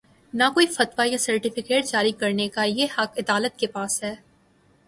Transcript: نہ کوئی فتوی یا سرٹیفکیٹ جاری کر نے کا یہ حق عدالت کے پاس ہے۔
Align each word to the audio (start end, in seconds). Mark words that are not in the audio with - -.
نہ 0.33 0.43
کوئی 0.53 0.67
فتوی 0.67 1.11
یا 1.11 1.17
سرٹیفکیٹ 1.17 1.85
جاری 1.85 2.11
کر 2.11 2.31
نے 2.33 2.47
کا 2.49 2.63
یہ 2.63 2.87
حق 2.97 3.17
عدالت 3.17 3.59
کے 3.59 3.67
پاس 3.67 4.03
ہے۔ 4.03 4.13